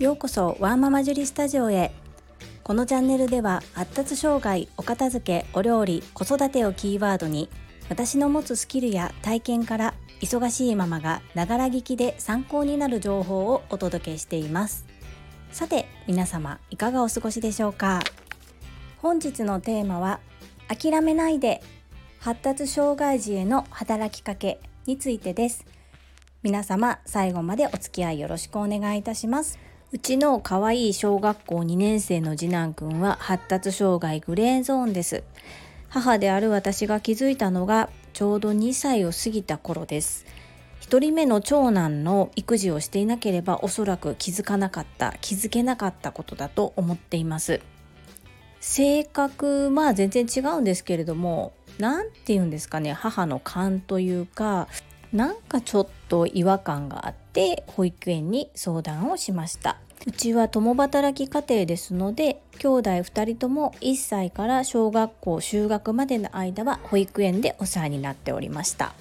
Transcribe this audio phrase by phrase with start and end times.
[0.00, 1.92] ようこそワーママジュリスタジオへ。
[2.62, 7.50] このチャンネルでは発達障害お片付けお料理子育てをキーワードに
[7.90, 9.92] 私の持つスキルや体験から
[10.22, 14.86] 忙しいママがながら聞きで参考になる情報をお届けしています。
[15.52, 18.00] さて皆様いかがお過ごしでしょうか？
[19.02, 20.20] 本日のテーマは
[20.68, 21.60] 諦めないで
[22.20, 25.66] 発達障害児への働きかけについてです。
[26.42, 29.58] 皆様最後までお付き合いよろしくお願いいたします。
[29.92, 35.24] うちの可愛い小学校2年生の次男くんは発達障害グレーゾーンです。
[35.88, 40.26] 母である私が気づいたのがちょうど2歳を過ぎた頃です。
[40.82, 47.60] 1人目の長男の育児をしていなければおそらく気づかなかった気づけなかったことだと思っています
[48.60, 54.68] 性格まあ全然違うんですけれども何て言うんですかね母の勘というか
[55.12, 68.94] なんかちょっと違和感があって保育園に相談をしましたうちは共働き家庭ですので兄弟2人とも1歳から小学校就学までの間は保育園でお世話になっておりました。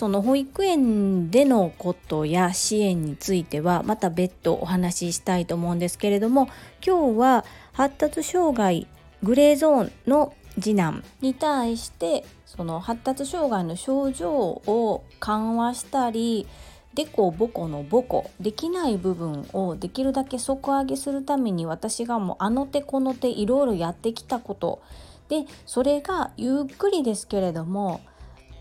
[0.00, 6.48] その保育園でのことや支援についてはまた別途お話ししたいと思うんですけれども
[6.82, 8.86] 今日は発達障害
[9.22, 16.48] グレーゾーンの次男に対してその発達障害の症状を緩和したり
[16.94, 24.82] でこぼこのぼこできない部分をできるだけ底上げするために私がもうあの手この手いろいろやってきたこと
[25.28, 28.00] でそれがゆっくりですけれども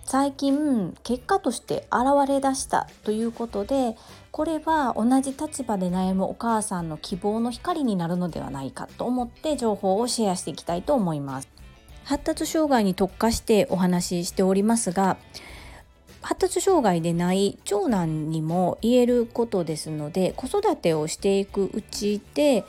[0.06, 3.96] 最近結果として現れ出したということで
[4.32, 11.50] これは同じ立場で悩むお母さんの希望の光になるのではないかと思って情報をシェアしていきたいと思います。
[12.06, 15.18] 発達障害に特化してお話ししておりますが
[16.22, 22.66] 発達障害でない長男にも言えることですので子育てをしていくうちで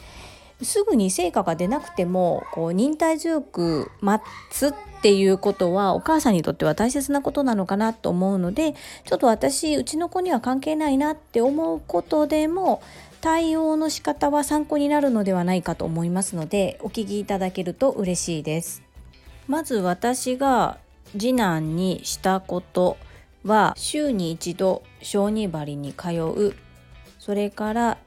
[0.63, 8.75] すぐに成果が出なくてもこう忍耐強く待つっていうことはお母さんにとっては大切なことなのかなと思うので
[9.07, 12.83] ちょっと私うちの子には関係ないなって思うことでも
[13.23, 18.83] 対応の仕方は参考になるのではないかと思いますのでお聞きいただけると嬉しいです。
[19.47, 20.79] まず私が
[21.13, 22.97] 次男にしたこと
[23.45, 26.55] は週に一度小児針に通う。
[27.19, 27.99] それから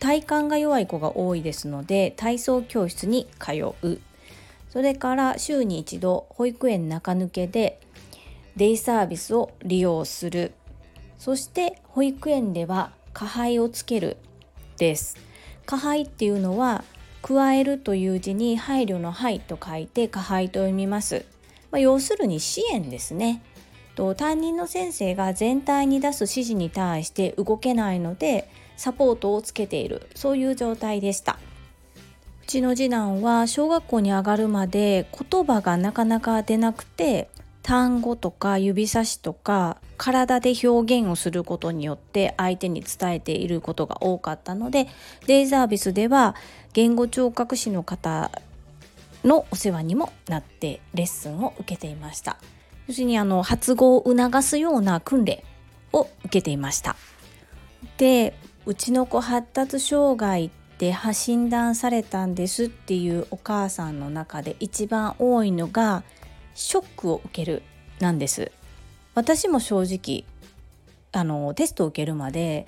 [0.00, 4.00] 体幹が弱い子が多いですので体操教室に通う。
[4.70, 7.80] それから週に一度保育園中抜けで
[8.56, 10.52] デイサービスを利用する。
[11.18, 14.16] そして保育園では加配をつける。
[14.76, 15.16] です。
[15.66, 16.84] 加配っていうのは
[17.22, 21.24] 加えるという字に配慮の配と書いて加配と読みます、
[21.70, 23.42] まあ、要するに支援ですね。
[23.94, 30.08] と担任の先生が全体に出す指示に対して動けないのでサポートをつけている。
[30.14, 31.38] そういう状態でした。
[32.42, 37.30] うちの次男は小学校に上がるまで言葉がなかなか出なくて
[37.62, 44.88] 単語とか指差しとか体で表現をすることによって相手に伝えていることが多かったので
[45.26, 46.34] デイサービスでは
[46.74, 48.30] 言語聴覚士の方
[49.24, 52.36] のお世話にもなってレッスンを受けていました。
[52.86, 55.42] 要するにあの発語を促すような訓練
[55.92, 56.96] を受けていました。
[57.96, 58.34] で
[58.66, 66.02] うちの子発達障害って診断されたんですっていうお母さんの中で一番多いのが
[66.54, 67.62] ショックを受ける
[68.00, 68.50] なんです。
[69.14, 70.24] 私も正直
[71.12, 72.66] あのテストを受けるまで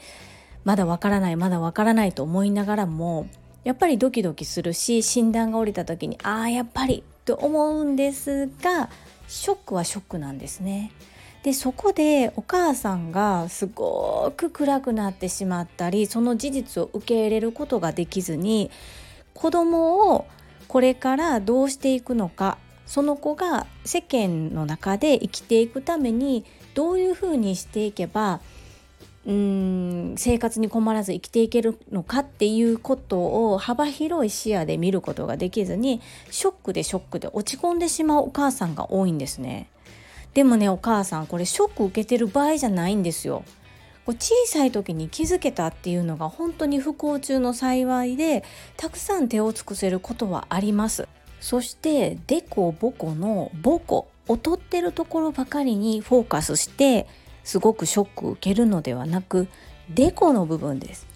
[0.64, 3.28] まだわからないまだわからないと思いながらも
[3.64, 8.88] やっぱりドキドキするし診断が下りた時にああやっぱりと思うんですが
[9.28, 10.92] ショックはショックなんですね。
[11.42, 18.68] でそこでお母さんがすごく暗くなってしまったりその事実を受け入れることができずに
[19.32, 20.26] 子供を
[20.66, 26.44] これからどうしていくのかその子が世間の中で生きていくために
[26.74, 28.40] どういうふうにしていけば
[29.26, 36.00] うん生活に困らず生きていけるのかっていうことを幅広い視野で見ることができずに
[36.30, 39.68] ショックでショックで落ち込んでしまうお母さんが多いんですね。
[40.34, 43.42] でもねお母さんこれショック受けてる場合じゃないんですよ。
[44.04, 48.44] こ小さい時に気づけたっていうのが本当に不幸中の幸いで
[48.76, 51.08] たくさん手を尽くせることはあります。
[51.40, 57.08] そしてデコボコのボコ劣ってるところばかりにフォーカスして
[57.46, 59.46] すごくショックを受けるのではなく
[59.88, 61.06] デコの部分です。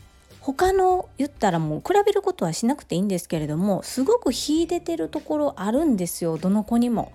[0.41, 6.39] 他の言ったらもう比べることはしなくていいんですけれどもすごく秀でてるところあるんですよ。
[6.39, 7.13] どの子にも。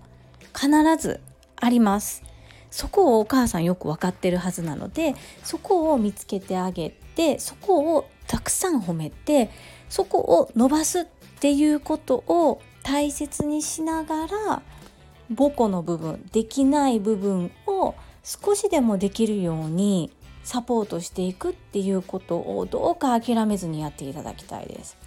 [0.54, 1.20] 必ず
[1.58, 2.24] あります。
[2.72, 9.50] そこをお母さんよく分かってるはずなのでそこを見つけてあげてそこをたくさん褒めて
[9.88, 11.06] そこを伸ばすっ
[11.40, 14.62] ていうことを大切にしながら
[15.38, 17.96] 母子の部分できない部分を
[18.26, 20.12] 少しでもできるように
[20.44, 24.98] サポートしていくっていうことをどうか諦めずにやっていただきたいです。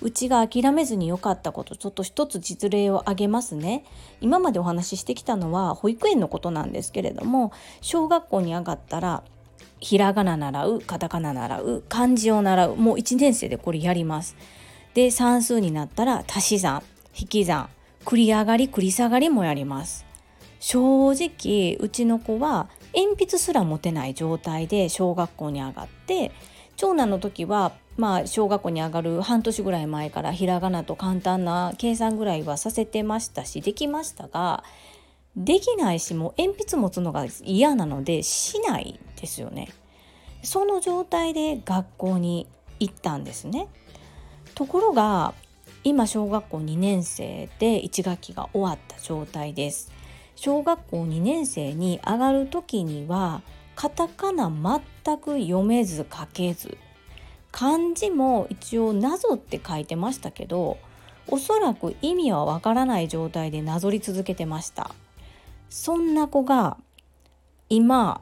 [0.00, 3.84] うちが諦めずに良かったことちょっと一つ実例を挙げますね。
[4.20, 9.22] 今までお話ししてきたのは保育園のことなんですけれども小学校に上がったら
[9.80, 14.36] ひらがな習うカタカナ習う漢字を習うもう1年生でこれやります。
[14.94, 16.82] で算数になったら足し算
[17.16, 17.68] 引き算
[18.04, 20.07] 繰り上がり繰り下がりもやります。
[20.60, 26.32] 正直うちの子は鉛筆すら持てない状態で小学校に上がって
[26.76, 34.64] 長男の時はまあ小学校に上がる半年ぐらい前からひらがなと簡単な計算ぐらいはさせてましたしできましたが
[35.36, 39.68] できないしもう鉛筆持つのが嫌なのでしないですよね。
[40.42, 42.46] その状態で学校に
[42.80, 43.68] 行ったんですね。
[44.54, 45.34] ところが
[45.84, 49.92] 今小学校2年生で1学期が終わった状態です。
[50.40, 53.42] 小学校2年生に上がる時には
[53.74, 56.78] カタカナ全く読めず書けず
[57.50, 60.78] 漢字も一応なぞって書いてましたけど
[61.26, 64.92] おそらく意味はわからない状態でなぞり続けてました。
[65.70, 66.76] そんな子が
[67.68, 68.20] 今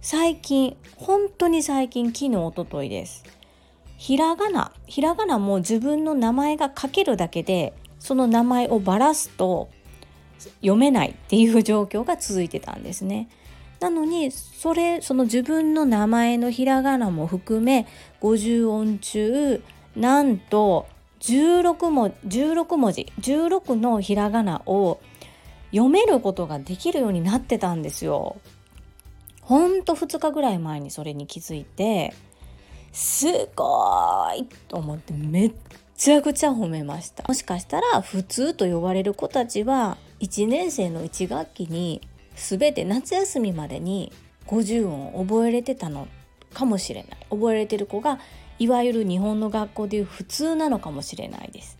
[0.00, 3.24] 最近本当に最近昨日おとといです。
[3.96, 9.68] ひらがなひらがなも自分の名前が書けるだけでその名前をばらすと
[10.60, 13.28] 読めないっていう状況が続いてたんですね。
[13.80, 17.86] なのにそれその自分の名前のひらがなも含め
[18.20, 19.62] 50音中
[19.96, 20.86] なんと
[21.20, 25.00] 16文 ,16 文字16のひらがなを
[25.70, 28.36] 読めることができるようになってたんですよ。
[29.40, 32.14] ほんと2日ぐらい前にそれに気づいて
[32.92, 33.26] す
[33.56, 35.52] ごいと思ってめっ
[35.96, 42.00] ちゃくちゃ褒めましたもしかしたら普通と呼ばれる子たちは1年生の1学期に
[42.36, 44.12] 全て夏休みまでに
[44.46, 46.08] 50音を覚えれてたの
[46.54, 47.26] かもしれない。
[47.30, 48.18] 覚えれてる子が
[48.58, 51.78] いわゆる日本の学校でいう普通なのかもしれないです。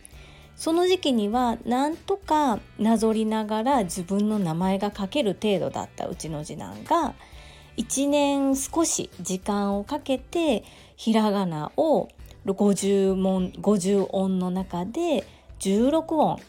[0.55, 7.13] その時期にはなんとかなぞりながら自分の名前が書ける程度だったうちの次男が。
[7.77, 10.63] 1年少し時間をかけて
[10.97, 12.09] ひらがなを
[12.45, 15.23] 50問50音の中で
[15.59, 16.39] 16音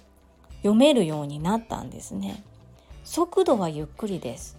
[0.63, 2.43] 読めるようになったんですね。
[3.05, 4.57] 速度はゆっくりです。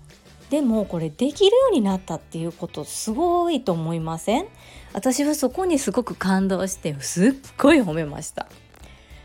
[0.49, 4.45] でもこれできるようになったっていうことすごいと思いません？
[4.93, 8.47] 私はそこにすごく感動してすっごい褒めました。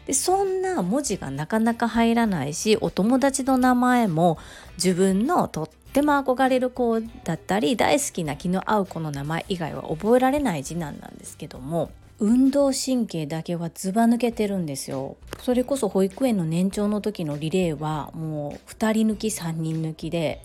[0.06, 4.38] でそんな文字がなかなか入らないしお友達の名前も
[4.76, 11.90] 自分のとっても憧れる子だったり大好きな気の合う子の名前以外は覚えられない次男なんですけども
[12.20, 15.16] 運動神経だけはずば抜けてるんですよ。
[15.40, 20.42] それこそ保育園の年長の時のリレーはもう2人抜き3人抜きで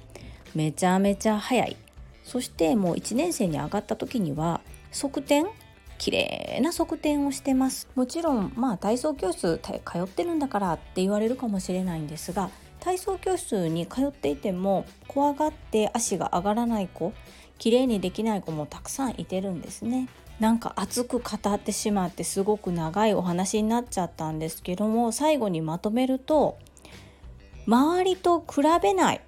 [0.53, 1.75] めちゃめちゃ速い。
[2.23, 4.61] そしてもう1年生に上がった時には
[4.91, 5.45] 側転
[5.97, 7.89] 綺麗な側転をしてます。
[7.95, 17.13] もちろんまあ体操教室通ってるんだからって言われるかもしれないんですが体操教室に通っていても怖がって足が上がらない子
[17.57, 20.07] 綺麗にできない子もたくさんいてるんですね。
[20.43, 26.57] なんか熱く語ってしまってすごく長いお話になっちゃったんですけども最後にまとめると
[27.65, 29.21] 周りと比べない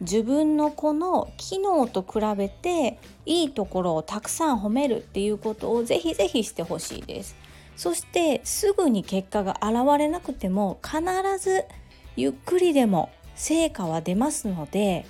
[0.00, 7.34] 自分の子の機能と比べていいところをたくさん褒めるっていうことをぜひぜひしてほしいです。
[7.74, 11.02] そしてすぐに結果が現れなくても必
[11.40, 11.64] ず
[12.14, 15.04] ゆっくりでも成果は出ますので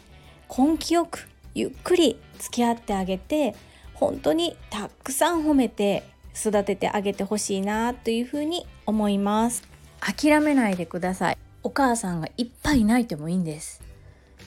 [0.48, 3.54] 根気よくゆっくり付き合ってあげて
[3.94, 6.04] 本当にたくさん褒めて
[6.36, 9.62] 育ててあげてほしいなというふうに思います。
[10.00, 11.38] 諦めないでください。
[11.62, 13.82] お母さんがいっぱい泣いてもいいんです。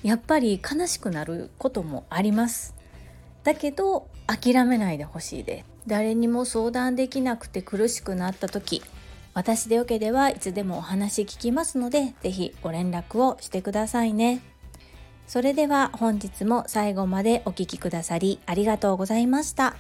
[0.04, 2.76] やっぱり悲しくなることもあります。
[3.44, 5.64] だけど諦めないでほしいで。
[5.64, 8.84] す誰にも相談できなくて苦しくなった時
[9.34, 14.42] 私でよければいつでもお話聞きますので是非ご連絡をしてくださいね。
[15.28, 19.76] それでは本日も最後までお聴きくださりありがとうございました。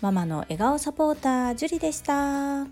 [0.00, 2.66] ママの笑顔サポータージュリでした。